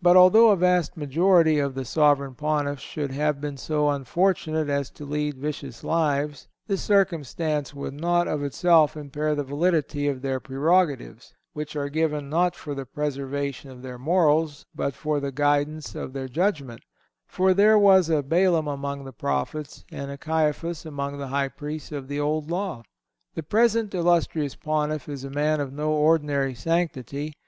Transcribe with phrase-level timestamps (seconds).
[0.00, 4.88] But although a vast majority of the Sovereign Pontiffs should have been so unfortunate as
[4.90, 10.38] to lead vicious lives, this circumstance would not of itself impair the validity of their
[10.38, 15.96] prerogatives, which are given not for the preservation of their morals, but for the guidance
[15.96, 16.82] of their judgment;
[17.26, 21.90] for, there was a Balaam among the Prophets, and a Caiphas among the High Priests
[21.90, 22.84] of the Old Law.
[23.34, 27.34] The present illustrious Pontiff is a man of no ordinary sanctity.